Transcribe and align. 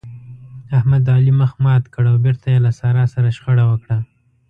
احمد 0.77 1.01
د 1.05 1.07
علي 1.17 1.33
مخ 1.41 1.51
مات 1.63 1.83
کړ 1.93 2.03
او 2.11 2.17
بېرته 2.25 2.45
يې 2.53 2.59
له 2.65 2.71
سارا 2.79 3.03
سره 3.13 3.33
شخړه 3.37 3.63
وکړه. 3.67 3.97